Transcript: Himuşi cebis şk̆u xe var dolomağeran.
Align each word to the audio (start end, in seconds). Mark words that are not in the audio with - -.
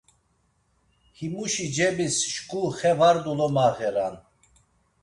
Himuşi 1.17 1.67
cebis 1.75 2.17
şk̆u 2.33 2.61
xe 2.77 2.91
var 2.99 3.15
dolomağeran. 3.23 4.15